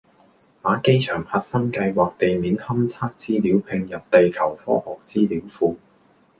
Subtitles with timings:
[0.63, 5.77] 把機場核心計劃地面勘測資料併入地球科學資料庫